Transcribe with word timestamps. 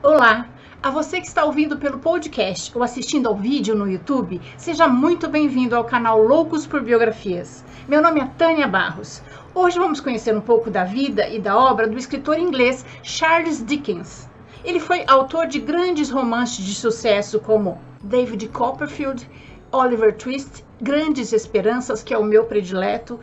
Olá! 0.00 0.46
A 0.80 0.90
você 0.90 1.20
que 1.20 1.26
está 1.26 1.44
ouvindo 1.44 1.76
pelo 1.76 1.98
podcast 1.98 2.70
ou 2.72 2.84
assistindo 2.84 3.26
ao 3.26 3.34
vídeo 3.34 3.74
no 3.74 3.90
YouTube, 3.90 4.40
seja 4.56 4.86
muito 4.86 5.28
bem-vindo 5.28 5.74
ao 5.74 5.82
canal 5.82 6.22
Loucos 6.22 6.64
por 6.68 6.80
Biografias. 6.84 7.64
Meu 7.88 8.00
nome 8.00 8.20
é 8.20 8.26
Tânia 8.38 8.68
Barros. 8.68 9.20
Hoje 9.52 9.76
vamos 9.76 10.00
conhecer 10.00 10.36
um 10.36 10.40
pouco 10.40 10.70
da 10.70 10.84
vida 10.84 11.28
e 11.28 11.40
da 11.40 11.58
obra 11.58 11.88
do 11.88 11.98
escritor 11.98 12.38
inglês 12.38 12.86
Charles 13.02 13.66
Dickens. 13.66 14.30
Ele 14.64 14.78
foi 14.78 15.02
autor 15.04 15.48
de 15.48 15.58
grandes 15.58 16.10
romances 16.10 16.64
de 16.64 16.76
sucesso 16.76 17.40
como 17.40 17.82
David 18.00 18.46
Copperfield, 18.50 19.28
Oliver 19.72 20.16
Twist, 20.16 20.64
Grandes 20.80 21.32
Esperanças, 21.32 22.04
que 22.04 22.14
é 22.14 22.18
o 22.18 22.22
meu 22.22 22.44
predileto, 22.44 23.18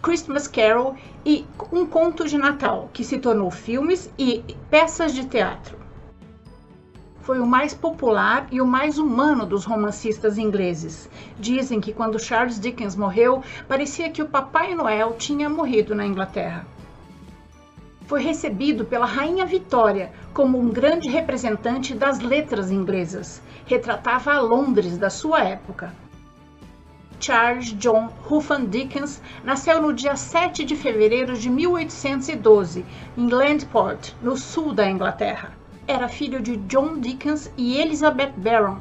Christmas 0.00 0.46
Carol 0.46 0.94
e 1.26 1.44
Um 1.72 1.84
Conto 1.84 2.24
de 2.24 2.38
Natal, 2.38 2.88
que 2.92 3.02
se 3.02 3.18
tornou 3.18 3.50
filmes 3.50 4.08
e 4.16 4.44
peças 4.70 5.12
de 5.12 5.26
teatro 5.26 5.83
foi 7.24 7.40
o 7.40 7.46
mais 7.46 7.72
popular 7.72 8.46
e 8.52 8.60
o 8.60 8.66
mais 8.66 8.98
humano 8.98 9.46
dos 9.46 9.64
romancistas 9.64 10.36
ingleses. 10.36 11.08
Dizem 11.38 11.80
que 11.80 11.92
quando 11.92 12.18
Charles 12.18 12.60
Dickens 12.60 12.94
morreu, 12.94 13.42
parecia 13.66 14.10
que 14.10 14.22
o 14.22 14.28
Papai 14.28 14.74
Noel 14.74 15.14
tinha 15.14 15.48
morrido 15.48 15.94
na 15.94 16.04
Inglaterra. 16.04 16.66
Foi 18.06 18.22
recebido 18.22 18.84
pela 18.84 19.06
Rainha 19.06 19.46
Vitória 19.46 20.12
como 20.34 20.58
um 20.58 20.68
grande 20.68 21.08
representante 21.08 21.94
das 21.94 22.20
letras 22.20 22.70
inglesas. 22.70 23.40
Retratava 23.64 24.34
a 24.34 24.40
Londres 24.40 24.98
da 24.98 25.08
sua 25.08 25.42
época. 25.42 25.94
Charles 27.18 27.72
John 27.78 28.10
Ruffin 28.24 28.66
Dickens 28.66 29.22
nasceu 29.42 29.80
no 29.80 29.94
dia 29.94 30.14
7 30.14 30.62
de 30.62 30.76
fevereiro 30.76 31.32
de 31.38 31.48
1812, 31.48 32.84
em 33.16 33.28
Landport, 33.30 34.12
no 34.20 34.36
sul 34.36 34.74
da 34.74 34.90
Inglaterra 34.90 35.63
era 35.86 36.08
filho 36.08 36.40
de 36.40 36.56
John 36.56 36.98
Dickens 36.98 37.52
e 37.58 37.76
Elizabeth 37.78 38.32
Barron. 38.36 38.78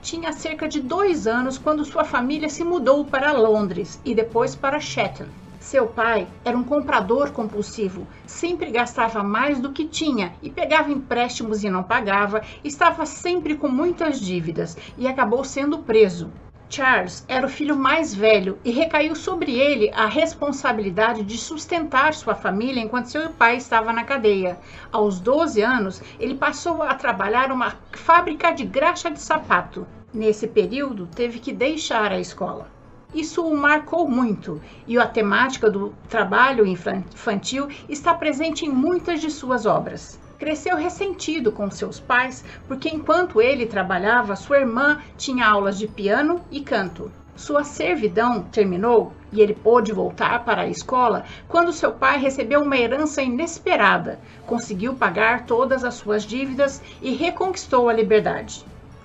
Tinha 0.00 0.32
cerca 0.32 0.66
de 0.66 0.80
dois 0.80 1.26
anos 1.26 1.58
quando 1.58 1.84
sua 1.84 2.04
família 2.04 2.48
se 2.48 2.64
mudou 2.64 3.04
para 3.04 3.32
Londres 3.32 4.00
e 4.04 4.14
depois 4.14 4.54
para 4.54 4.80
Chatham. 4.80 5.28
Seu 5.60 5.86
pai 5.86 6.26
era 6.44 6.56
um 6.56 6.62
comprador 6.62 7.32
compulsivo, 7.32 8.06
sempre 8.26 8.70
gastava 8.70 9.22
mais 9.22 9.58
do 9.58 9.72
que 9.72 9.84
tinha 9.84 10.32
e 10.42 10.48
pegava 10.48 10.92
empréstimos 10.92 11.64
e 11.64 11.68
não 11.68 11.82
pagava, 11.82 12.42
estava 12.62 13.04
sempre 13.04 13.56
com 13.56 13.68
muitas 13.68 14.20
dívidas 14.20 14.76
e 14.96 15.06
acabou 15.06 15.44
sendo 15.44 15.78
preso. 15.78 16.30
Charles 16.68 17.24
era 17.28 17.46
o 17.46 17.50
filho 17.50 17.76
mais 17.76 18.12
velho 18.12 18.58
e 18.64 18.70
recaiu 18.70 19.14
sobre 19.14 19.54
ele 19.54 19.90
a 19.94 20.06
responsabilidade 20.06 21.22
de 21.22 21.38
sustentar 21.38 22.12
sua 22.12 22.34
família 22.34 22.82
enquanto 22.82 23.06
seu 23.06 23.30
pai 23.30 23.56
estava 23.56 23.92
na 23.92 24.02
cadeia. 24.02 24.58
Aos 24.90 25.20
12 25.20 25.62
anos, 25.62 26.02
ele 26.18 26.34
passou 26.34 26.82
a 26.82 26.94
trabalhar 26.94 27.48
numa 27.48 27.76
fábrica 27.92 28.50
de 28.52 28.64
graxa 28.64 29.10
de 29.10 29.20
sapato. 29.20 29.86
Nesse 30.12 30.48
período, 30.48 31.06
teve 31.06 31.38
que 31.38 31.52
deixar 31.52 32.10
a 32.10 32.18
escola. 32.18 32.68
Isso 33.14 33.46
o 33.46 33.56
marcou 33.56 34.08
muito 34.08 34.60
e 34.86 34.98
a 34.98 35.06
temática 35.06 35.70
do 35.70 35.94
trabalho 36.08 36.66
infantil 36.66 37.68
está 37.88 38.12
presente 38.12 38.66
em 38.66 38.68
muitas 38.68 39.20
de 39.20 39.30
suas 39.30 39.66
obras. 39.66 40.18
Cresceu 40.38 40.76
ressentido 40.76 41.50
com 41.50 41.70
seus 41.70 41.98
pais 41.98 42.44
porque, 42.68 42.90
enquanto 42.90 43.40
ele 43.40 43.64
trabalhava, 43.64 44.36
sua 44.36 44.58
irmã 44.58 45.00
tinha 45.16 45.48
aulas 45.48 45.78
de 45.78 45.88
piano 45.88 46.42
e 46.50 46.60
canto. 46.60 47.10
Sua 47.34 47.64
servidão 47.64 48.42
terminou 48.42 49.14
e 49.32 49.40
ele 49.40 49.54
pôde 49.54 49.94
voltar 49.94 50.44
para 50.44 50.62
a 50.62 50.68
escola 50.68 51.24
quando 51.48 51.72
seu 51.72 51.90
pai 51.90 52.18
recebeu 52.18 52.60
uma 52.60 52.76
herança 52.76 53.22
inesperada, 53.22 54.20
conseguiu 54.46 54.92
pagar 54.94 55.46
todas 55.46 55.82
as 55.84 55.94
suas 55.94 56.22
dívidas 56.22 56.82
e 57.00 57.14
reconquistou 57.14 57.88
a 57.88 57.94
liberdade. 57.94 58.62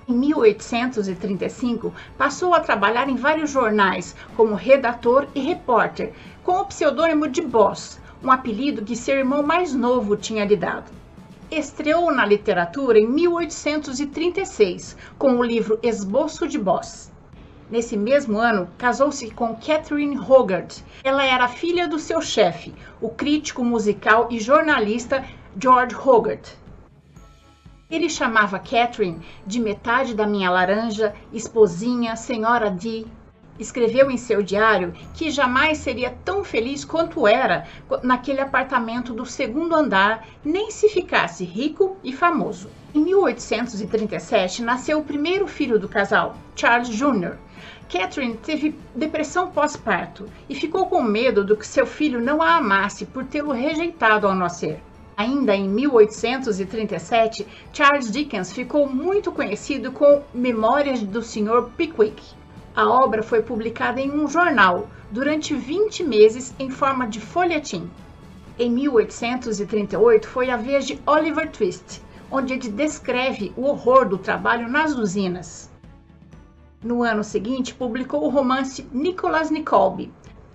Em 0.10 0.14
1835, 0.14 1.94
passou 2.18 2.54
a 2.54 2.60
trabalhar 2.60 3.08
em 3.08 3.16
vários 3.16 3.50
jornais 3.50 4.14
como 4.36 4.54
redator 4.54 5.28
e 5.34 5.40
repórter, 5.40 6.12
com 6.44 6.60
o 6.60 6.66
pseudônimo 6.66 7.30
de 7.30 7.42
Boss, 7.42 8.02
um 8.22 8.30
apelido 8.30 8.84
que 8.84 8.98
seu 8.98 9.16
irmão 9.16 9.42
mais 9.42 9.74
novo 9.74 10.18
tinha 10.18 10.44
lhe 10.44 10.58
dado 10.58 10.92
estreou 11.52 12.12
na 12.14 12.26
literatura 12.26 12.98
em 12.98 13.06
1836 13.06 14.96
com 15.18 15.34
o 15.34 15.44
livro 15.44 15.78
Esboço 15.84 16.48
de 16.48 16.58
Boss. 16.58 17.12
Nesse 17.70 17.98
mesmo 17.98 18.40
ano, 18.40 18.70
casou-se 18.78 19.30
com 19.32 19.56
Catherine 19.56 20.18
Hogarth. 20.18 20.84
Ela 21.04 21.26
era 21.26 21.48
filha 21.48 21.88
do 21.88 22.00
seu 22.00 22.22
chefe, 22.22 22.74
o 23.02 23.10
crítico 23.10 23.64
musical 23.64 24.28
e 24.32 24.40
jornalista 24.40 25.26
George 25.58 25.96
Hogarth. 25.96 26.58
Ele 27.90 28.10
chamava 28.10 28.58
Catherine 28.58 29.20
de 29.46 29.60
metade 29.60 30.16
da 30.16 30.26
minha 30.26 30.50
laranja, 30.50 31.14
esposinha, 31.34 32.16
senhora 32.16 32.72
de, 32.72 33.06
escreveu 33.62 34.10
em 34.10 34.18
seu 34.18 34.42
diário 34.42 34.94
que 35.14 35.30
jamais 35.30 35.78
seria 35.78 36.16
tão 36.26 36.44
feliz 36.44 36.84
quanto 36.84 37.28
era 37.28 37.66
naquele 38.04 38.42
apartamento 38.42 39.14
do 39.14 39.26
segundo 39.26 39.76
andar, 39.76 40.28
nem 40.44 40.72
se 40.72 40.90
ficasse 40.90 41.44
rico 41.44 41.98
e 42.04 42.12
famoso. 42.12 42.70
Em 42.94 43.00
1837 43.00 44.62
nasceu 44.62 45.00
o 45.00 45.04
primeiro 45.04 45.48
filho 45.48 45.80
do 45.80 45.88
casal, 45.88 46.36
Charles 46.56 46.90
Jr. 46.90 47.38
Catherine 47.92 48.38
teve 48.38 48.76
depressão 48.96 49.52
pós-parto 49.52 50.26
e 50.50 50.56
ficou 50.56 50.86
com 50.88 51.04
medo 51.04 51.44
do 51.44 51.58
que 51.58 51.68
seu 51.68 51.86
filho 51.86 52.22
não 52.22 52.42
a 52.42 52.56
amasse 52.56 53.06
por 53.06 53.26
tê-lo 53.26 53.52
rejeitado 53.52 54.28
ao 54.28 54.34
nascer. 54.34 54.80
Ainda 55.18 55.54
em 55.56 55.68
1837, 55.68 57.46
Charles 57.74 58.10
Dickens 58.10 58.54
ficou 58.54 58.90
muito 58.90 59.32
conhecido 59.32 59.92
com 59.92 60.24
Memórias 60.34 61.04
do 61.04 61.22
Sr. 61.22 61.70
Pickwick, 61.76 62.24
a 62.76 62.88
obra 62.88 63.22
foi 63.22 63.42
publicada 63.42 64.00
em 64.00 64.10
um 64.12 64.28
jornal 64.28 64.88
durante 65.12 65.54
20 65.54 66.04
meses 66.04 66.54
em 66.58 66.70
forma 66.70 67.06
de 67.06 67.20
folhetim. 67.20 67.90
Em 68.58 68.70
1838 68.72 70.28
foi 70.28 70.50
a 70.50 70.56
vez 70.56 70.88
de 70.88 71.00
Oliver 71.06 71.50
Twist, 71.50 72.02
onde 72.32 72.54
ele 72.54 72.70
descreve 72.70 73.52
o 73.58 73.64
horror 73.64 74.08
do 74.08 74.18
trabalho 74.18 74.70
nas 74.70 74.96
usinas. 74.96 75.70
No 76.82 77.04
ano 77.04 77.24
seguinte, 77.24 77.74
publicou 77.74 78.24
o 78.24 78.30
romance 78.30 78.88
Nicholas 78.92 79.52
Nickleby. 79.52 80.12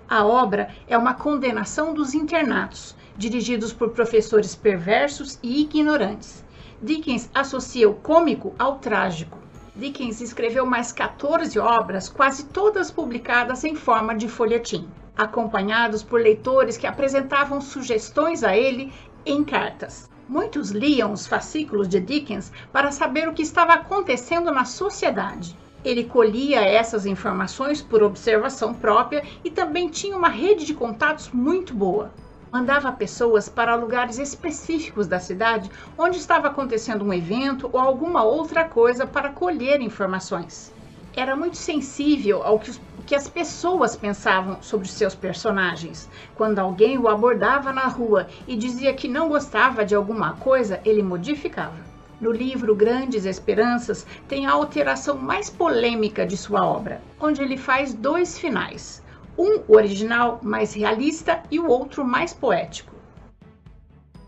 A 0.09 0.25
obra 0.25 0.71
é 0.88 0.97
uma 0.97 1.15
condenação 1.15 1.93
dos 1.93 2.15
internatos, 2.15 2.97
dirigidos 3.16 3.72
por 3.72 3.91
professores 3.91 4.55
perversos 4.55 5.38
e 5.43 5.60
ignorantes. 5.60 6.44
Dickens 6.82 7.31
associa 7.34 7.88
o 7.88 7.94
cômico 7.94 8.55
ao 8.59 8.78
trágico. 8.78 9.38
Dickens 9.76 10.22
escreveu 10.22 10.64
mais 10.64 10.91
14 10.91 11.59
obras, 11.59 12.09
quase 12.09 12.47
todas 12.47 12.91
publicadas 12.91 13.62
em 13.62 13.75
forma 13.75 14.14
de 14.14 14.26
folhetim, 14.26 14.88
acompanhados 15.14 16.03
por 16.03 16.19
leitores 16.19 16.78
que 16.78 16.87
apresentavam 16.87 17.60
sugestões 17.60 18.42
a 18.42 18.56
ele 18.56 18.91
em 19.26 19.44
cartas. 19.44 20.09
Muitos 20.26 20.70
liam 20.70 21.12
os 21.12 21.26
fascículos 21.26 21.87
de 21.88 22.00
Dickens 22.00 22.50
para 22.72 22.91
saber 22.91 23.28
o 23.28 23.34
que 23.34 23.42
estava 23.42 23.75
acontecendo 23.75 24.50
na 24.50 24.64
sociedade. 24.64 25.54
Ele 25.84 26.04
colhia 26.04 26.62
essas 26.62 27.04
informações 27.04 27.82
por 27.82 28.03
observação 28.03 28.72
própria 28.72 29.22
e 29.44 29.50
também 29.50 29.91
tinha 29.91 30.16
uma 30.16 30.31
rede 30.31 30.64
de 30.64 30.72
contatos 30.72 31.28
muito 31.28 31.75
boa 31.75 32.10
mandava 32.56 32.91
pessoas 32.91 33.50
para 33.50 33.75
lugares 33.75 34.19
específicos 34.19 35.06
da 35.06 35.21
cidade 35.21 35.71
onde 35.99 36.17
estava 36.17 36.49
acontecendo 36.49 37.05
um 37.05 37.12
evento 37.12 37.69
ou 37.71 37.78
alguma 37.78 38.25
outra 38.25 38.65
coisa 38.65 39.06
para 39.06 39.28
colher 39.28 39.83
informações. 39.83 40.72
Era 41.15 41.37
muito 41.37 41.59
sensível 41.59 42.43
ao 42.43 42.59
que, 42.59 42.72
que 43.05 43.15
as 43.15 43.28
pessoas 43.28 43.94
pensavam 43.94 44.56
sobre 44.62 44.89
seus 44.89 45.15
personagens. 45.15 46.09
Quando 46.34 46.59
alguém 46.59 46.97
o 46.97 47.09
abordava 47.09 47.75
na 47.75 47.89
rua 47.89 48.27
e 48.49 48.56
dizia 48.56 48.94
que 48.94 49.06
não 49.06 49.28
gostava 49.28 49.84
de 49.84 49.94
alguma 49.94 50.33
coisa, 50.37 50.81
ele 50.83 51.03
modificava. 51.03 51.77
No 52.19 52.33
livro 52.33 52.75
Grandes 52.75 53.26
Esperanças 53.26 54.06
tem 54.26 54.47
a 54.47 54.53
alteração 54.53 55.19
mais 55.19 55.50
polêmica 55.50 56.25
de 56.25 56.38
sua 56.38 56.64
obra, 56.64 57.03
onde 57.20 57.43
ele 57.43 57.58
faz 57.58 57.93
dois 57.93 58.38
finais 58.38 59.05
um 59.38 59.62
original 59.69 60.41
mais 60.43 60.75
realista 60.75 61.43
e 61.50 61.59
o 61.59 61.69
outro 61.69 62.05
mais 62.05 62.33
poético. 62.33 62.94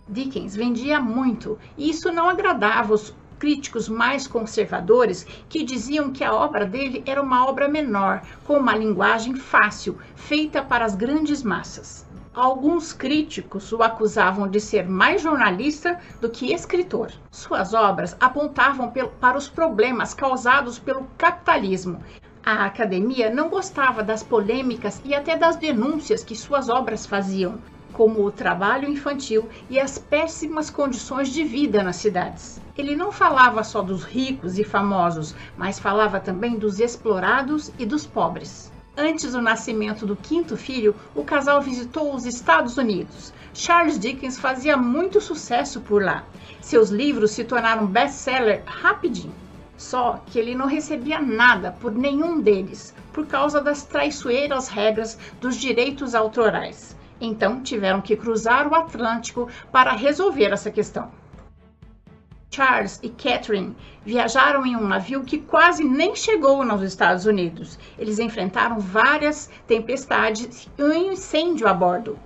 Dickens 0.08 0.56
vendia 0.56 1.00
muito 1.00 1.58
e 1.76 1.90
isso 1.90 2.10
não 2.10 2.28
agradava 2.28 2.94
os 2.94 3.14
críticos 3.38 3.88
mais 3.88 4.26
conservadores 4.26 5.24
que 5.48 5.62
diziam 5.62 6.10
que 6.10 6.24
a 6.24 6.34
obra 6.34 6.66
dele 6.66 7.02
era 7.06 7.22
uma 7.22 7.46
obra 7.46 7.68
menor, 7.68 8.22
com 8.44 8.58
uma 8.58 8.74
linguagem 8.76 9.36
fácil, 9.36 9.98
feita 10.16 10.62
para 10.62 10.84
as 10.84 10.94
grandes 10.94 11.42
massas. 11.42 12.06
Alguns 12.34 12.92
críticos 12.92 13.72
o 13.72 13.82
acusavam 13.82 14.48
de 14.48 14.60
ser 14.60 14.88
mais 14.88 15.22
jornalista 15.22 15.98
do 16.20 16.28
que 16.28 16.52
escritor. 16.52 17.10
Suas 17.30 17.74
obras 17.74 18.16
apontavam 18.20 18.92
para 19.20 19.36
os 19.36 19.48
problemas 19.48 20.14
causados 20.14 20.78
pelo 20.78 21.04
capitalismo, 21.16 22.00
a 22.50 22.64
academia 22.64 23.28
não 23.28 23.50
gostava 23.50 24.02
das 24.02 24.22
polêmicas 24.22 25.02
e 25.04 25.14
até 25.14 25.36
das 25.36 25.56
denúncias 25.56 26.24
que 26.24 26.34
suas 26.34 26.70
obras 26.70 27.04
faziam. 27.04 27.58
como 27.92 28.24
o 28.24 28.30
trabalho 28.30 28.88
infantil 28.88 29.48
e 29.68 29.78
as 29.78 29.98
péssimas 29.98 30.70
condições 30.70 31.28
de 31.30 31.42
vida 31.42 31.82
nas 31.82 31.96
cidades. 31.96 32.60
Ele 32.76 32.94
não 32.94 33.10
falava 33.10 33.64
só 33.64 33.82
dos 33.82 34.04
ricos 34.04 34.56
e 34.58 34.62
famosos, 34.62 35.34
mas 35.56 35.80
falava 35.80 36.20
também 36.20 36.56
dos 36.56 36.78
explorados 36.78 37.72
e 37.78 37.84
dos 37.84 38.06
pobres. 38.06 38.72
Antes 38.96 39.32
do 39.32 39.42
nascimento 39.42 40.06
do 40.06 40.16
quinto 40.16 40.56
filho, 40.56 40.94
o 41.14 41.24
casal 41.24 41.60
visitou 41.60 42.14
os 42.14 42.24
Estados 42.24 42.76
Unidos. 42.76 43.32
Charles 43.52 43.98
Dickens 43.98 44.38
fazia 44.38 44.76
muito 44.76 45.20
sucesso 45.20 45.80
por 45.80 46.02
lá. 46.02 46.24
Seus 46.60 46.90
livros 46.90 47.32
se 47.32 47.44
tornaram 47.44 47.86
best-seller 47.86 48.62
rapidinho. 48.64 49.34
Só 49.78 50.20
que 50.26 50.40
ele 50.40 50.56
não 50.56 50.66
recebia 50.66 51.20
nada 51.20 51.70
por 51.70 51.92
nenhum 51.92 52.40
deles, 52.40 52.92
por 53.12 53.26
causa 53.26 53.60
das 53.60 53.84
traiçoeiras 53.84 54.66
regras 54.68 55.16
dos 55.40 55.56
direitos 55.56 56.16
autorais. 56.16 56.96
Então 57.20 57.62
tiveram 57.62 58.00
que 58.00 58.16
cruzar 58.16 58.66
o 58.66 58.74
Atlântico 58.74 59.48
para 59.70 59.92
resolver 59.92 60.52
essa 60.52 60.70
questão. 60.70 61.10
Charles 62.50 62.98
e 63.04 63.08
Catherine 63.08 63.76
viajaram 64.04 64.66
em 64.66 64.74
um 64.74 64.88
navio 64.88 65.22
que 65.22 65.38
quase 65.38 65.84
nem 65.84 66.16
chegou 66.16 66.64
nos 66.64 66.82
Estados 66.82 67.24
Unidos. 67.24 67.78
Eles 67.96 68.18
enfrentaram 68.18 68.80
várias 68.80 69.48
tempestades 69.66 70.68
e 70.76 70.82
um 70.82 71.12
incêndio 71.12 71.68
a 71.68 71.74
bordo. 71.74 72.18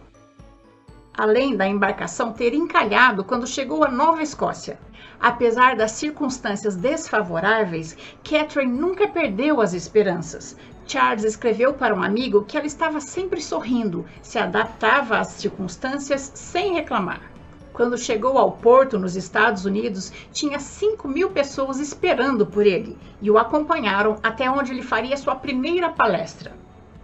Além 1.14 1.54
da 1.54 1.68
embarcação 1.68 2.32
ter 2.32 2.54
encalhado 2.54 3.22
quando 3.22 3.46
chegou 3.46 3.84
a 3.84 3.90
Nova 3.90 4.22
Escócia. 4.22 4.78
Apesar 5.20 5.76
das 5.76 5.92
circunstâncias 5.92 6.74
desfavoráveis, 6.74 7.96
Catherine 8.24 8.72
nunca 8.72 9.06
perdeu 9.06 9.60
as 9.60 9.74
esperanças. 9.74 10.56
Charles 10.86 11.24
escreveu 11.24 11.74
para 11.74 11.94
um 11.94 12.02
amigo 12.02 12.44
que 12.44 12.56
ela 12.56 12.66
estava 12.66 12.98
sempre 12.98 13.42
sorrindo, 13.42 14.06
se 14.22 14.38
adaptava 14.38 15.18
às 15.18 15.28
circunstâncias 15.28 16.32
sem 16.34 16.74
reclamar. 16.74 17.30
Quando 17.74 17.98
chegou 17.98 18.38
ao 18.38 18.52
porto 18.52 18.98
nos 18.98 19.14
Estados 19.14 19.66
Unidos, 19.66 20.10
tinha 20.32 20.58
5 20.58 21.06
mil 21.06 21.30
pessoas 21.30 21.78
esperando 21.78 22.46
por 22.46 22.66
ele 22.66 22.98
e 23.20 23.30
o 23.30 23.36
acompanharam 23.36 24.16
até 24.22 24.50
onde 24.50 24.72
ele 24.72 24.82
faria 24.82 25.16
sua 25.16 25.34
primeira 25.34 25.90
palestra. 25.90 26.61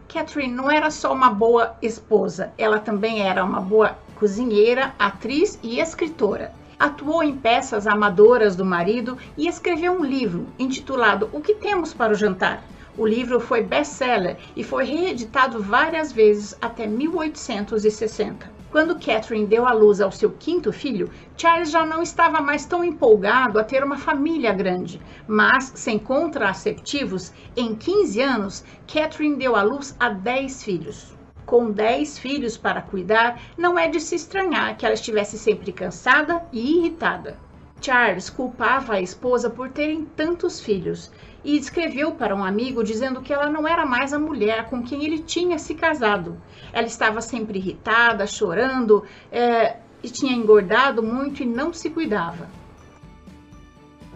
Catherine 0.09 0.55
não 0.55 0.71
era 0.71 0.91
só 0.91 1.13
uma 1.13 1.29
boa 1.29 1.77
esposa, 1.83 2.51
ela 2.57 2.79
também 2.79 3.21
era 3.21 3.45
uma 3.45 3.61
boa 3.61 3.99
cozinheira, 4.15 4.95
atriz 4.99 5.59
e 5.63 5.79
escritora. 5.79 6.51
Atuou 6.79 7.23
em 7.23 7.37
peças 7.37 7.87
amadoras 7.87 8.57
do 8.57 8.65
marido 8.65 9.19
e 9.37 9.47
escreveu 9.47 9.93
um 9.93 10.05
livro 10.05 10.47
intitulado 10.59 11.29
O 11.31 11.43
que 11.43 11.55
Temos 11.55 11.93
para 11.93 12.13
o 12.13 12.17
Jantar. 12.17 12.65
O 12.97 13.07
livro 13.07 13.39
foi 13.39 13.63
best-seller 13.63 14.39
e 14.57 14.65
foi 14.65 14.85
reeditado 14.85 15.63
várias 15.63 16.11
vezes 16.11 16.57
até 16.61 16.87
1860. 16.87 18.58
Quando 18.71 19.01
Catherine 19.01 19.47
deu 19.47 19.67
à 19.67 19.73
luz 19.73 19.99
ao 19.99 20.13
seu 20.13 20.31
quinto 20.31 20.71
filho, 20.73 21.11
Charles 21.37 21.71
já 21.71 21.87
não 21.87 22.03
estava 22.03 22.41
mais 22.41 22.67
tão 22.67 22.85
empolgado 22.85 23.59
a 23.59 23.65
ter 23.65 23.83
uma 23.83 23.97
família 23.97 24.53
grande, 24.53 25.01
mas 25.27 25.73
sem 25.75 25.99
contraceptivos, 25.99 27.33
em 27.57 27.75
15 27.75 28.21
anos, 28.21 28.65
Catherine 28.87 29.37
deu 29.37 29.57
à 29.57 29.63
luz 29.63 29.97
a 29.99 30.11
10 30.11 30.63
filhos 30.63 31.19
com 31.47 31.71
dez 31.71 32.19
filhos 32.19 32.59
para 32.59 32.83
cuidar, 32.83 33.41
não 33.57 33.79
é 33.79 33.89
de 33.89 33.99
se 34.01 34.15
estranhar 34.15 34.77
que 34.77 34.85
ela 34.85 34.95
estivesse 34.95 35.39
sempre 35.39 35.73
cansada 35.73 36.43
e 36.53 36.77
irritada. 36.77 37.39
Charles 37.81 38.29
culpava 38.29 38.95
a 38.95 39.01
esposa 39.01 39.49
por 39.49 39.71
terem 39.71 40.05
tantos 40.05 40.61
filhos 40.61 41.11
e 41.45 41.57
escreveu 41.57 42.13
para 42.13 42.35
um 42.35 42.45
amigo 42.45 42.83
dizendo 42.83 43.21
que 43.21 43.33
ela 43.33 43.49
não 43.49 43.67
era 43.67 43.87
mais 43.87 44.13
a 44.13 44.19
mulher 44.19 44.69
com 44.69 44.83
quem 44.83 45.05
ele 45.05 45.21
tinha 45.21 45.59
se 45.59 45.75
casado. 45.75 46.37
Ela 46.73 46.87
estava 46.87 47.21
sempre 47.21 47.59
irritada, 47.59 48.27
chorando, 48.27 49.05
é, 49.31 49.77
e 50.03 50.09
tinha 50.09 50.33
engordado 50.33 51.03
muito 51.03 51.43
e 51.43 51.47
não 51.47 51.73
se 51.73 51.91
cuidava. 51.91 52.49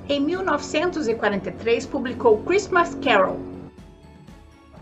Em 0.08 0.20
1943 0.20 1.86
publicou 1.86 2.42
Christmas 2.42 2.94
Carol, 2.96 3.51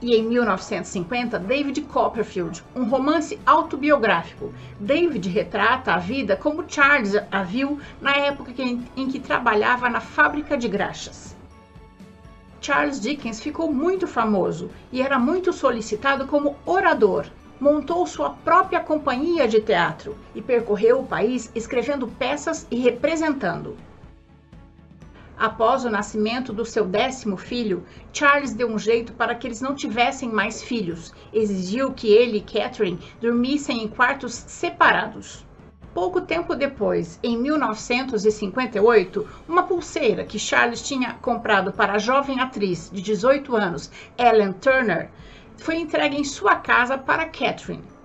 e 0.02 0.17
em 0.17 0.23
1950 0.23 1.38
David 1.38 1.82
Copperfield, 1.82 2.62
um 2.75 2.85
romance 2.85 3.38
autobiográfico. 3.44 4.52
David 4.79 5.29
retrata 5.29 5.93
a 5.93 5.99
vida 5.99 6.37
como 6.37 6.64
Charles 6.67 7.14
a 7.31 7.43
viu 7.43 7.79
na 8.00 8.17
época 8.17 8.52
em 8.61 9.08
que 9.08 9.19
trabalhava 9.19 9.88
na 9.88 10.00
fábrica 10.00 10.56
de 10.56 10.69
graxas. 10.69 11.37
Charles 12.61 13.00
Dickens 13.00 13.41
ficou 13.41 13.73
muito 13.73 14.06
famoso 14.06 14.70
e 14.93 15.00
era 15.00 15.19
muito 15.19 15.52
solicitado 15.52 16.26
como 16.26 16.56
orador. 16.67 17.26
Montou 17.58 18.06
sua 18.06 18.31
própria 18.31 18.81
companhia 18.81 19.49
de 19.49 19.61
teatro 19.61 20.17
e 20.35 20.43
percorreu 20.43 21.00
o 21.00 21.06
país 21.06 21.50
escrevendo 21.55 22.06
peças 22.06 22.67
e 22.70 22.76
representando. 22.76 23.76
Após 25.40 25.87
o 25.87 25.90
nascimento 25.90 26.52
do 26.52 26.66
seu 26.66 26.84
décimo 26.84 27.34
filho, 27.34 27.82
Charles 28.12 28.52
deu 28.52 28.69
um 28.69 28.78
jeito 28.78 29.14
para 29.14 29.34
que 29.34 29.46
eles 29.46 29.62
não 29.62 29.75
tivessem 29.75 30.28
mais 30.28 30.62
filhos. 30.62 31.14
Exigiu 31.32 31.94
que 31.94 32.12
ele 32.12 32.37
e 32.37 32.40
Catherine 32.42 32.98
dormissem 33.22 33.82
em 33.82 33.88
quartos 33.88 34.34
separados. 34.34 35.42
Pouco 35.94 36.20
tempo 36.20 36.54
depois, 36.54 37.19
em 37.22 37.38
1958, 37.38 39.26
uma 39.48 39.62
pulseira 39.62 40.26
que 40.26 40.38
Charles 40.38 40.82
tinha 40.82 41.14
comprado 41.14 41.72
para 41.72 41.94
a 41.94 41.98
jovem 41.98 42.38
atriz 42.38 42.90
de 42.92 43.00
18 43.00 43.56
anos, 43.56 43.90
Ellen 44.19 44.52
Turner, 44.52 45.10
foi 45.56 45.76
entregue 45.76 46.19
em 46.19 46.25
sua 46.25 46.56
casa 46.56 46.98
para 46.98 47.25
Catherine. 47.25 48.00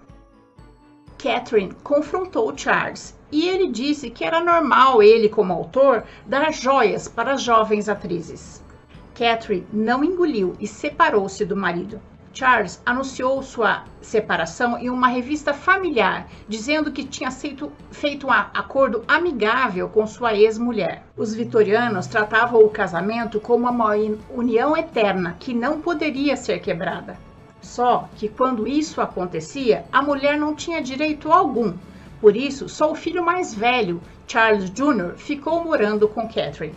Catherine 1.25 1.73
confrontou 1.83 2.55
Charles 2.55 3.17
e 3.31 3.49
ele 3.49 3.71
disse 3.71 4.11
que 4.11 4.23
era 4.23 4.43
normal 4.43 5.01
ele, 5.01 5.27
como 5.27 5.53
autor, 5.53 6.03
dar 6.23 6.53
joias 6.53 7.07
para 7.07 7.35
jovens 7.35 7.89
atrizes. 7.89 8.63
Catherine 9.15 9.65
não 9.73 10.03
engoliu 10.03 10.55
e 10.59 10.67
separou-se 10.67 11.43
do 11.43 11.55
marido. 11.55 11.99
Charles 12.31 12.79
anunciou 12.85 13.41
sua 13.41 13.85
separação 14.01 14.77
em 14.77 14.91
uma 14.91 15.07
revista 15.07 15.51
familiar, 15.51 16.27
dizendo 16.47 16.91
que 16.91 17.03
tinha 17.03 17.31
feito, 17.31 17.71
feito 17.89 18.27
um 18.27 18.31
acordo 18.31 19.03
amigável 19.07 19.89
com 19.89 20.05
sua 20.05 20.35
ex-mulher. 20.35 21.07
Os 21.17 21.33
vitorianos 21.33 22.05
tratavam 22.05 22.61
o 22.61 22.69
casamento 22.69 23.39
como 23.39 23.67
uma 23.67 23.95
união 24.29 24.77
eterna 24.77 25.35
que 25.39 25.55
não 25.55 25.81
poderia 25.81 26.37
ser 26.37 26.59
quebrada. 26.59 27.17
Só 27.65 28.07
que 28.15 28.29
quando 28.29 28.67
isso 28.67 29.01
acontecia, 29.01 29.85
a 29.91 30.01
mulher 30.01 30.37
não 30.37 30.55
tinha 30.55 30.81
direito 30.81 31.31
algum 31.31 31.73
por 32.21 32.35
isso, 32.35 32.69
só 32.69 32.91
o 32.91 32.95
filho 32.95 33.23
mais 33.23 33.53
velho, 33.53 34.01
Charles 34.25 34.69
Jr., 34.71 35.15
ficou 35.15 35.63
morando 35.63 36.07
com 36.07 36.27
Catherine. 36.27 36.73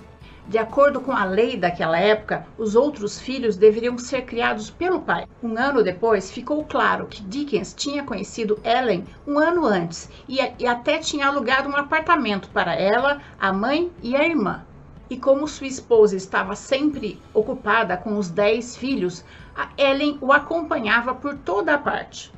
De 0.49 0.59
acordo 0.59 1.01
com 1.01 1.13
a 1.13 1.25
lei 1.25 1.57
daquela 1.57 1.99
época, 1.99 2.47
os 2.59 2.75
outros 2.75 3.21
filhos 3.21 3.57
deveriam 3.57 3.97
ser 3.97 4.27
criados 4.27 4.69
pelo 4.69 5.01
pai. 5.01 5.27
Um 5.43 5.57
ano 5.57 5.83
depois, 5.83 6.31
ficou 6.31 6.65
claro 6.65 7.07
que 7.07 7.23
Dickens 7.23 7.73
tinha 7.73 8.03
conhecido 8.03 8.59
Ellen 8.65 9.05
um 9.27 9.39
ano 9.39 9.65
antes 9.65 10.11
e, 10.29 10.39
e 10.59 10.67
até 10.67 10.99
tinha 10.99 11.27
alugado 11.29 11.69
um 11.69 11.77
apartamento 11.77 12.51
para 12.51 12.75
ela, 12.75 13.21
a 13.39 13.53
mãe 13.53 13.91
e 14.03 14.17
a 14.17 14.25
irmã. 14.27 14.65
E 15.11 15.17
como 15.17 15.49
sua 15.49 15.67
esposa 15.67 16.17
estava 16.17 16.55
sempre 16.55 17.21
ocupada 17.33 17.97
com 17.97 18.19
os 18.19 18.29
dez 18.29 18.77
filhos, 18.77 19.25
Ellen 19.77 20.19
o 20.21 20.33
acompanhava 20.33 21.15
por 21.15 21.37
toda 21.37 21.75
a 21.75 21.79
parte. 21.79 22.33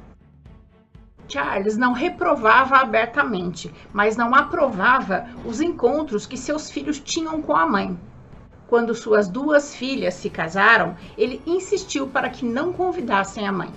Charles 1.29 1.77
não 1.77 1.93
reprovava 1.93 2.77
abertamente, 2.77 3.73
mas 3.93 4.17
não 4.17 4.35
aprovava 4.35 5.29
os 5.45 5.61
encontros 5.61 6.27
que 6.27 6.37
seus 6.37 6.71
filhos 6.71 6.99
tinham 6.99 7.41
com 7.41 7.55
a 7.55 7.67
mãe. 7.67 7.99
Quando 8.67 8.95
suas 8.95 9.29
duas 9.29 9.75
filhas 9.75 10.15
se 10.15 10.31
casaram, 10.31 10.97
ele 11.17 11.43
insistiu 11.47 12.07
para 12.07 12.31
que 12.31 12.45
não 12.45 12.73
convidassem 12.73 13.47
a 13.47 13.53
mãe. 13.53 13.71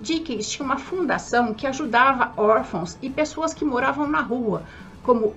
Dickens 0.00 0.48
tinha 0.48 0.66
uma 0.66 0.78
fundação 0.78 1.54
que 1.54 1.66
ajudava 1.66 2.32
órfãos 2.36 2.98
e 3.00 3.08
pessoas 3.08 3.54
que 3.54 3.64
moravam 3.64 4.08
na 4.08 4.20
rua, 4.20 4.64
como 5.04 5.34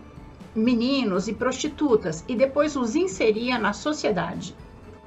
meninos 0.55 1.27
e 1.27 1.33
prostitutas, 1.33 2.23
e 2.27 2.35
depois 2.35 2.75
os 2.75 2.95
inseria 2.95 3.59
na 3.59 3.73
sociedade. 3.73 4.55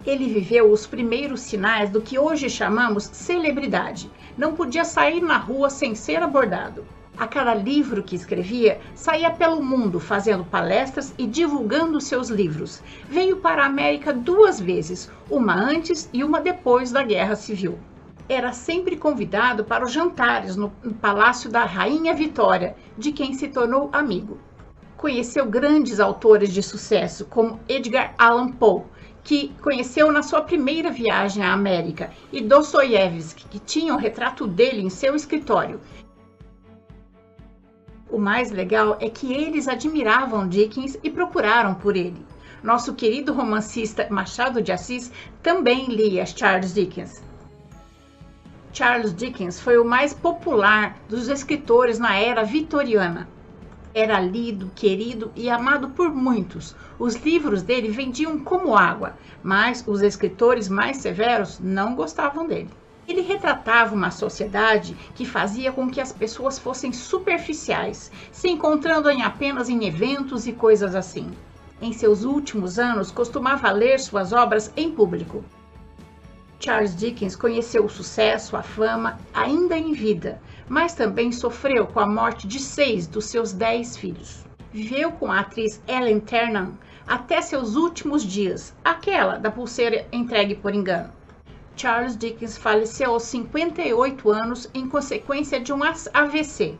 Ele 0.06 0.32
viveu 0.32 0.70
os 0.70 0.86
primeiros 0.86 1.40
sinais 1.40 1.90
do 1.90 2.00
que 2.00 2.18
hoje 2.18 2.48
chamamos 2.48 3.04
celebridade. 3.04 4.10
Não 4.36 4.54
podia 4.54 4.84
sair 4.84 5.20
na 5.20 5.36
rua 5.36 5.70
sem 5.70 5.94
ser 5.94 6.22
abordado. 6.22 6.84
A 7.18 7.26
cada 7.26 7.52
livro 7.52 8.02
que 8.04 8.14
escrevia, 8.14 8.80
saía 8.94 9.28
pelo 9.28 9.60
mundo 9.60 9.98
fazendo 9.98 10.44
palestras 10.44 11.12
e 11.18 11.26
divulgando 11.26 12.00
seus 12.00 12.28
livros. 12.28 12.80
Veio 13.08 13.38
para 13.38 13.64
a 13.64 13.66
América 13.66 14.12
duas 14.12 14.60
vezes, 14.60 15.10
uma 15.28 15.52
antes 15.52 16.08
e 16.12 16.22
uma 16.22 16.40
depois 16.40 16.92
da 16.92 17.02
Guerra 17.02 17.34
Civil. 17.34 17.76
Era 18.28 18.52
sempre 18.52 18.96
convidado 18.96 19.64
para 19.64 19.84
os 19.84 19.90
jantares 19.90 20.54
no 20.54 20.70
Palácio 21.00 21.50
da 21.50 21.64
Rainha 21.64 22.14
Vitória, 22.14 22.76
de 22.96 23.10
quem 23.10 23.34
se 23.34 23.48
tornou 23.48 23.88
amigo. 23.92 24.38
Conheceu 24.98 25.46
grandes 25.46 26.00
autores 26.00 26.52
de 26.52 26.60
sucesso, 26.60 27.24
como 27.26 27.60
Edgar 27.68 28.14
Allan 28.18 28.50
Poe, 28.50 28.82
que 29.22 29.54
conheceu 29.62 30.10
na 30.10 30.24
sua 30.24 30.40
primeira 30.40 30.90
viagem 30.90 31.40
à 31.40 31.52
América, 31.52 32.10
e 32.32 32.40
Dostoiévski, 32.40 33.46
que 33.46 33.60
tinha 33.60 33.94
o 33.94 33.96
retrato 33.96 34.44
dele 34.44 34.82
em 34.82 34.90
seu 34.90 35.14
escritório. 35.14 35.80
O 38.10 38.18
mais 38.18 38.50
legal 38.50 38.96
é 39.00 39.08
que 39.08 39.32
eles 39.32 39.68
admiravam 39.68 40.48
Dickens 40.48 40.98
e 41.00 41.08
procuraram 41.08 41.74
por 41.74 41.94
ele. 41.94 42.26
Nosso 42.60 42.92
querido 42.92 43.32
romancista 43.32 44.08
Machado 44.10 44.60
de 44.60 44.72
Assis 44.72 45.12
também 45.40 45.86
lia 45.86 46.26
Charles 46.26 46.74
Dickens. 46.74 47.22
Charles 48.72 49.14
Dickens 49.14 49.60
foi 49.60 49.78
o 49.78 49.84
mais 49.84 50.12
popular 50.12 50.98
dos 51.08 51.28
escritores 51.28 52.00
na 52.00 52.16
era 52.16 52.42
vitoriana. 52.42 53.28
Era 54.00 54.20
lido, 54.20 54.70
querido 54.76 55.32
e 55.34 55.50
amado 55.50 55.88
por 55.88 56.14
muitos. 56.14 56.72
Os 57.00 57.16
livros 57.16 57.64
dele 57.64 57.88
vendiam 57.88 58.38
como 58.38 58.76
água, 58.76 59.16
mas 59.42 59.82
os 59.84 60.02
escritores 60.02 60.68
mais 60.68 60.98
severos 60.98 61.58
não 61.58 61.96
gostavam 61.96 62.46
dele. 62.46 62.70
Ele 63.08 63.22
retratava 63.22 63.96
uma 63.96 64.12
sociedade 64.12 64.96
que 65.16 65.26
fazia 65.26 65.72
com 65.72 65.90
que 65.90 66.00
as 66.00 66.12
pessoas 66.12 66.60
fossem 66.60 66.92
superficiais, 66.92 68.12
se 68.30 68.48
encontrando 68.48 69.10
em 69.10 69.22
apenas 69.22 69.68
em 69.68 69.84
eventos 69.84 70.46
e 70.46 70.52
coisas 70.52 70.94
assim. 70.94 71.32
Em 71.82 71.92
seus 71.92 72.22
últimos 72.22 72.78
anos, 72.78 73.10
costumava 73.10 73.68
ler 73.72 73.98
suas 73.98 74.32
obras 74.32 74.72
em 74.76 74.92
público. 74.92 75.44
Charles 76.68 76.94
Dickens 76.94 77.34
conheceu 77.34 77.86
o 77.86 77.88
sucesso, 77.88 78.54
a 78.54 78.62
fama, 78.62 79.18
ainda 79.32 79.74
em 79.74 79.94
vida, 79.94 80.38
mas 80.68 80.92
também 80.92 81.32
sofreu 81.32 81.86
com 81.86 81.98
a 81.98 82.06
morte 82.06 82.46
de 82.46 82.60
seis 82.60 83.06
dos 83.06 83.24
seus 83.24 83.54
dez 83.54 83.96
filhos. 83.96 84.44
Viveu 84.70 85.10
com 85.12 85.32
a 85.32 85.40
atriz 85.40 85.80
Ellen 85.88 86.20
Ternan 86.20 86.72
até 87.06 87.40
seus 87.40 87.74
últimos 87.74 88.22
dias, 88.22 88.74
aquela 88.84 89.38
da 89.38 89.50
pulseira 89.50 90.06
entregue 90.12 90.56
por 90.56 90.74
engano. 90.74 91.10
Charles 91.74 92.14
Dickens 92.18 92.58
faleceu 92.58 93.12
aos 93.12 93.22
58 93.22 94.30
anos 94.30 94.68
em 94.74 94.86
consequência 94.86 95.58
de 95.58 95.72
um 95.72 95.80
AVC 95.82 96.76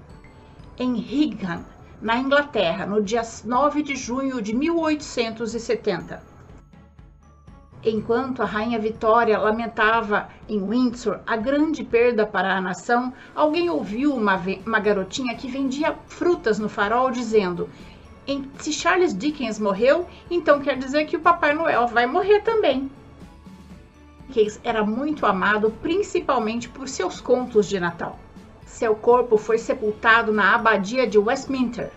em 0.78 0.97
Higham, 0.97 1.64
na 2.02 2.18
Inglaterra, 2.18 2.85
no 2.85 3.02
dia 3.02 3.23
9 3.42 3.83
de 3.83 3.97
junho 3.97 4.42
de 4.42 4.54
1870. 4.54 6.27
Enquanto 7.90 8.42
a 8.42 8.45
rainha 8.45 8.78
Vitória 8.78 9.38
lamentava 9.38 10.28
em 10.47 10.62
Windsor 10.62 11.21
a 11.26 11.37
grande 11.37 11.83
perda 11.83 12.26
para 12.26 12.54
a 12.54 12.61
nação, 12.61 13.14
alguém 13.35 13.71
ouviu 13.71 14.14
uma, 14.14 14.38
uma 14.66 14.78
garotinha 14.78 15.35
que 15.35 15.49
vendia 15.50 15.97
frutas 16.07 16.59
no 16.59 16.68
farol 16.68 17.11
dizendo: 17.11 17.66
Se 18.59 18.75
Charles 18.75 19.16
Dickens 19.16 19.59
morreu, 19.59 20.07
então 20.30 20.61
quer 20.61 20.76
dizer 20.76 21.07
que 21.07 21.16
o 21.16 21.21
Papai 21.21 21.54
Noel 21.54 21.87
vai 21.87 22.04
morrer 22.04 22.40
também. 22.40 22.90
Dickens 24.28 24.61
era 24.62 24.85
muito 24.85 25.25
amado 25.25 25.71
principalmente 25.80 26.68
por 26.68 26.90
seus 26.90 27.23
contos 27.23 27.66
de 27.66 27.80
Natal. 27.80 28.18
Seu 28.66 28.95
corpo 28.95 29.38
foi 29.38 29.57
sepultado 29.57 30.30
na 30.30 30.54
abadia 30.54 31.07
de 31.07 31.18
Westminster. 31.18 31.90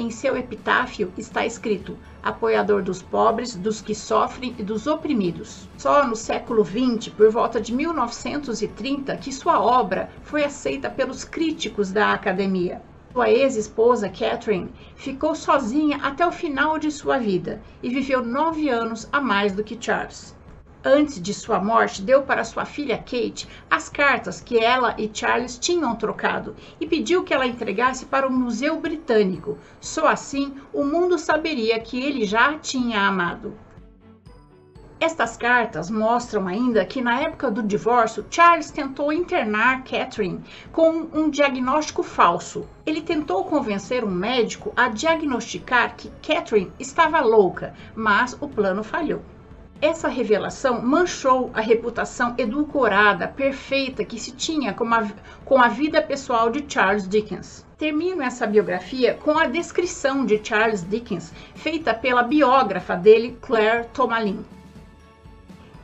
Em 0.00 0.12
seu 0.12 0.36
epitáfio 0.36 1.12
está 1.18 1.44
escrito: 1.44 1.98
apoiador 2.22 2.84
dos 2.84 3.02
pobres, 3.02 3.56
dos 3.56 3.80
que 3.80 3.96
sofrem 3.96 4.54
e 4.56 4.62
dos 4.62 4.86
oprimidos. 4.86 5.68
Só 5.76 6.06
no 6.06 6.14
século 6.14 6.64
XX, 6.64 7.08
por 7.08 7.28
volta 7.32 7.60
de 7.60 7.74
1930, 7.74 9.16
que 9.16 9.32
sua 9.32 9.60
obra 9.60 10.08
foi 10.22 10.44
aceita 10.44 10.88
pelos 10.88 11.24
críticos 11.24 11.90
da 11.90 12.12
academia. 12.12 12.80
Sua 13.12 13.28
ex-esposa, 13.28 14.08
Catherine, 14.08 14.70
ficou 14.94 15.34
sozinha 15.34 15.96
até 15.96 16.24
o 16.24 16.30
final 16.30 16.78
de 16.78 16.92
sua 16.92 17.18
vida 17.18 17.60
e 17.82 17.88
viveu 17.88 18.24
nove 18.24 18.68
anos 18.68 19.08
a 19.10 19.20
mais 19.20 19.52
do 19.52 19.64
que 19.64 19.76
Charles 19.80 20.37
antes 20.84 21.20
de 21.20 21.34
sua 21.34 21.58
morte, 21.58 22.02
deu 22.02 22.22
para 22.22 22.44
sua 22.44 22.64
filha 22.64 22.98
Kate 22.98 23.48
as 23.70 23.88
cartas 23.88 24.40
que 24.40 24.58
ela 24.58 24.94
e 24.98 25.10
Charles 25.12 25.58
tinham 25.58 25.94
trocado 25.96 26.54
e 26.80 26.86
pediu 26.86 27.24
que 27.24 27.34
ela 27.34 27.46
entregasse 27.46 28.06
para 28.06 28.26
o 28.26 28.32
Museu 28.32 28.80
Britânico. 28.80 29.58
Só 29.80 30.06
assim 30.06 30.54
o 30.72 30.84
mundo 30.84 31.18
saberia 31.18 31.78
que 31.80 32.02
ele 32.02 32.24
já 32.24 32.50
a 32.50 32.58
tinha 32.58 33.00
amado. 33.00 33.54
Estas 35.00 35.36
cartas 35.36 35.88
mostram 35.88 36.48
ainda 36.48 36.84
que 36.84 37.00
na 37.00 37.20
época 37.20 37.52
do 37.52 37.62
divórcio, 37.62 38.26
Charles 38.28 38.72
tentou 38.72 39.12
internar 39.12 39.84
Catherine 39.84 40.42
com 40.72 41.06
um 41.12 41.30
diagnóstico 41.30 42.02
falso. 42.02 42.66
Ele 42.84 43.00
tentou 43.00 43.44
convencer 43.44 44.02
um 44.02 44.10
médico 44.10 44.72
a 44.76 44.88
diagnosticar 44.88 45.94
que 45.96 46.10
Catherine 46.20 46.72
estava 46.80 47.20
louca, 47.20 47.74
mas 47.94 48.36
o 48.40 48.48
plano 48.48 48.82
falhou. 48.82 49.22
Essa 49.80 50.08
revelação 50.08 50.82
manchou 50.82 51.52
a 51.54 51.60
reputação 51.60 52.34
edulcorada, 52.36 53.28
perfeita 53.28 54.04
que 54.04 54.18
se 54.18 54.32
tinha 54.32 54.74
com 54.74 54.92
a, 54.92 55.06
com 55.44 55.62
a 55.62 55.68
vida 55.68 56.02
pessoal 56.02 56.50
de 56.50 56.64
Charles 56.68 57.06
Dickens. 57.06 57.64
Termino 57.78 58.20
essa 58.20 58.44
biografia 58.44 59.14
com 59.14 59.38
a 59.38 59.46
descrição 59.46 60.26
de 60.26 60.44
Charles 60.44 60.82
Dickens, 60.82 61.32
feita 61.54 61.94
pela 61.94 62.24
biógrafa 62.24 62.96
dele, 62.96 63.38
Claire 63.40 63.86
Tomalin. 63.94 64.44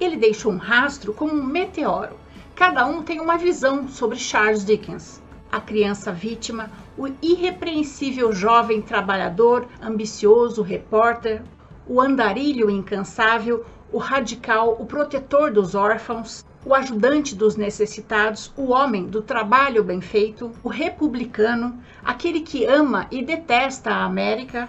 Ele 0.01 0.17
deixou 0.17 0.51
um 0.51 0.57
rastro 0.57 1.15
como 1.15 1.33
um 1.33 1.45
meteoro. 1.45 2.17
Cada 2.57 2.85
um 2.87 3.01
tem 3.01 3.21
uma 3.21 3.39
visão 3.39 3.89
sobre 3.89 4.19
Charles 4.19 4.65
Dickens. 4.65 5.23
A 5.53 5.61
criança 5.61 6.11
vítima, 6.11 6.69
o 6.99 7.07
irrepreensível 7.23 8.33
jovem 8.33 8.83
trabalhador, 8.83 9.69
ambicioso 9.81 10.63
repórter, 10.63 11.45
o 11.87 12.01
andarilho 12.01 12.71
incansável, 12.71 13.65
o 13.95 13.99
radical, 13.99 14.77
o 14.81 14.85
protetor 14.85 15.53
dos 15.53 15.77
órfãos, 15.77 16.45
o 16.67 16.75
ajudante 16.75 17.33
dos 17.33 17.55
necessitados, 17.55 18.53
o 18.57 18.73
homem 18.73 19.07
do 19.07 19.23
trabalho 19.23 19.85
bem 19.85 20.01
feito, 20.01 20.51
o 20.65 20.69
republicano, 20.69 21.79
aquele 22.05 22.41
que 22.41 22.67
ama 22.67 23.07
e 23.09 23.25
detesta 23.25 23.91
a 23.91 24.05
América, 24.05 24.69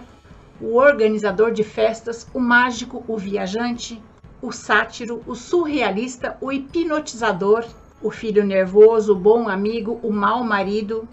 o 0.60 0.76
organizador 0.76 1.50
de 1.50 1.64
festas, 1.64 2.24
o 2.32 2.38
mágico, 2.38 3.02
o 3.08 3.18
viajante, 3.18 4.00
o 4.40 4.52
sátiro, 4.52 5.20
o 5.26 5.34
surrealista, 5.34 6.38
o 6.40 6.52
hipnotizador, 6.52 7.66
o 8.00 8.12
filho 8.12 8.44
nervoso, 8.44 9.12
o 9.12 9.18
bom 9.18 9.48
amigo, 9.48 9.98
o 10.04 10.12
mau 10.12 10.44
marido, 10.44 11.08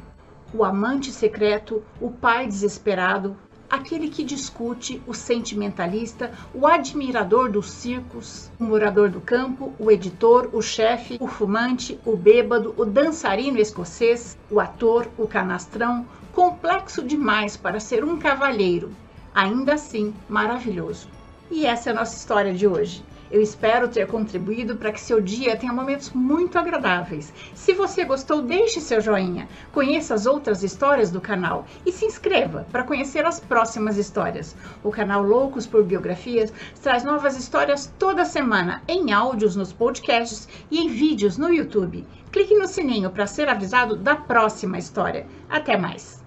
o 0.54 0.64
amante 0.64 1.12
secreto, 1.12 1.82
o 2.00 2.12
pai 2.12 2.46
desesperado, 2.46 3.36
aquele 3.70 4.10
que 4.10 4.24
discute, 4.24 5.02
o 5.08 5.14
sentimentalista, 5.14 6.32
o 6.54 6.68
admirador 6.68 7.52
dos 7.52 7.70
circos, 7.72 8.52
o 8.60 8.64
morador 8.64 9.10
do 9.10 9.20
campo, 9.20 9.74
o 9.80 9.90
editor, 9.90 10.50
o 10.54 10.62
chefe, 10.62 11.18
o 11.20 11.28
fumante, 11.28 12.00
o 12.06 12.16
bêbado, 12.16 12.74
o 12.78 12.86
dançarino 12.86 13.60
escocês, 13.60 14.38
o 14.50 14.60
ator, 14.60 15.08
o 15.18 15.28
canastrão, 15.28 16.06
complexo 16.32 17.04
demais 17.04 17.58
para 17.58 17.80
ser 17.80 18.04
um 18.04 18.18
cavalheiro, 18.18 18.92
ainda 19.34 19.74
assim 19.74 20.14
maravilhoso. 20.28 21.08
E 21.50 21.66
essa 21.66 21.90
é 21.90 21.94
a 21.94 21.96
nossa 21.96 22.16
história 22.16 22.54
de 22.54 22.68
hoje. 22.68 23.04
Eu 23.34 23.42
espero 23.42 23.88
ter 23.88 24.06
contribuído 24.06 24.76
para 24.76 24.92
que 24.92 25.02
seu 25.02 25.20
dia 25.20 25.58
tenha 25.58 25.74
momentos 25.74 26.12
muito 26.12 26.60
agradáveis. 26.60 27.34
Se 27.56 27.74
você 27.74 28.06
gostou, 28.06 28.44
deixe 28.44 28.80
seu 28.80 29.02
joinha, 29.02 29.50
conheça 29.72 30.14
as 30.14 30.28
outras 30.28 30.62
histórias 30.62 31.10
do 31.10 31.20
canal 31.20 31.66
e 31.84 31.92
se 31.92 32.06
inscreva 32.06 32.68
para 32.72 32.84
conhecer 32.84 33.26
as 33.26 33.40
próximas 33.40 33.98
histórias. 33.98 34.56
O 34.84 34.92
canal 34.92 35.24
Loucos 35.24 35.66
por 35.66 35.84
Biografias 35.84 36.54
traz 36.80 37.04
novas 37.04 37.36
histórias 37.36 37.92
toda 37.98 38.24
semana 38.24 38.84
em 38.88 39.12
áudios 39.12 39.56
nos 39.56 39.74
podcasts 39.74 40.48
e 40.70 40.80
em 40.80 40.90
vídeos 40.90 41.36
no 41.36 41.52
YouTube. 41.52 42.06
Clique 42.32 42.54
no 42.54 42.68
sininho 42.68 43.10
para 43.10 43.26
ser 43.26 43.50
avisado 43.50 43.96
da 43.96 44.16
próxima 44.16 44.78
história. 44.78 45.26
Até 45.50 45.76
mais! 45.76 46.23